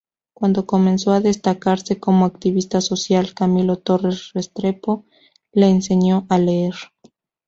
Cuando 0.33 0.65
comenzó 0.65 1.11
a 1.11 1.19
destacarse 1.21 1.99
como 1.99 2.25
activista 2.25 2.81
social, 2.81 3.35
Camilo 3.35 3.77
Torres 3.77 4.31
Restrepo 4.33 5.05
le 5.53 5.69
enseñó 5.69 6.25
a 6.27 6.39
leer. 6.39 6.73